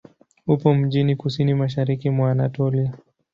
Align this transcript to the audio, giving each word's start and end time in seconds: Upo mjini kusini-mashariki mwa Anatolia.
Upo 0.47 0.73
mjini 0.73 1.15
kusini-mashariki 1.15 2.09
mwa 2.09 2.31
Anatolia. 2.31 2.93